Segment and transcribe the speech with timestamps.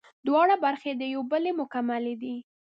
[0.27, 2.35] دواړه برخې د یوې بلې مکملې دي